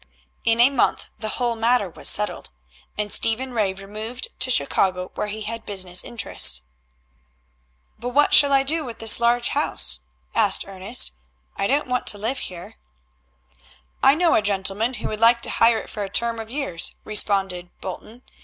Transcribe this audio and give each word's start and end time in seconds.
In 0.43 0.59
a 0.59 0.71
month 0.71 1.11
the 1.19 1.29
whole 1.29 1.55
matter 1.55 1.87
was 1.87 2.09
settled, 2.09 2.49
and 2.97 3.13
Stephen 3.13 3.51
Ray 3.53 3.71
removed 3.71 4.29
to 4.39 4.49
Chicago, 4.49 5.11
where 5.13 5.27
he 5.27 5.43
had 5.43 5.63
business 5.63 6.03
interests. 6.03 6.63
"But 7.99 8.09
what 8.09 8.33
shall 8.33 8.51
I 8.51 8.63
do 8.63 8.83
with 8.83 8.97
this 8.97 9.19
large 9.19 9.49
house?" 9.49 9.99
asked 10.33 10.65
Ernest. 10.67 11.11
"I 11.55 11.67
don't 11.67 11.87
want 11.87 12.07
to 12.07 12.17
live 12.17 12.39
here." 12.39 12.77
"I 14.01 14.15
know 14.15 14.33
a 14.33 14.41
gentleman 14.41 14.95
who 14.95 15.07
would 15.09 15.19
like 15.19 15.43
to 15.43 15.51
hire 15.51 15.77
it 15.77 15.87
for 15.87 16.01
a 16.03 16.09
term 16.09 16.39
of 16.39 16.49
years," 16.49 16.95
responded 17.05 17.69
Bolton. 17.79 18.23